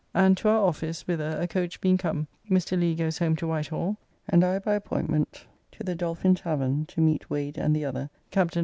And 0.15 0.35
to 0.37 0.49
our 0.49 0.57
office, 0.65 1.05
whither, 1.07 1.37
a 1.39 1.47
coach 1.47 1.79
being 1.79 1.95
come, 1.99 2.25
Mr. 2.49 2.71
Leigh 2.75 2.95
goes 2.95 3.19
home 3.19 3.35
to 3.35 3.45
Whitehall; 3.45 3.97
and 4.27 4.43
I 4.43 4.57
by 4.57 4.73
appointment 4.73 5.45
to 5.73 5.83
the 5.83 5.93
Dolphin 5.93 6.33
Tavern, 6.33 6.87
to 6.87 6.99
meet 7.01 7.29
Wade 7.29 7.59
and 7.59 7.75
the 7.75 7.85
other, 7.85 8.09
Captn. 8.31 8.59